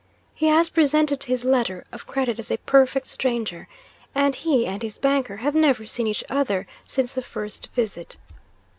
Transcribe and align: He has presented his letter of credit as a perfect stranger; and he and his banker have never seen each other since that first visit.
He 0.33 0.47
has 0.47 0.69
presented 0.69 1.25
his 1.25 1.45
letter 1.45 1.85
of 1.91 2.07
credit 2.07 2.39
as 2.39 2.49
a 2.49 2.57
perfect 2.57 3.05
stranger; 3.05 3.67
and 4.15 4.33
he 4.33 4.65
and 4.65 4.81
his 4.81 4.97
banker 4.97 5.37
have 5.37 5.53
never 5.53 5.85
seen 5.85 6.07
each 6.07 6.23
other 6.27 6.65
since 6.87 7.13
that 7.13 7.21
first 7.23 7.67
visit. 7.75 8.17